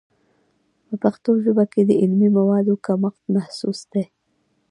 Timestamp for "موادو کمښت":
2.37-3.23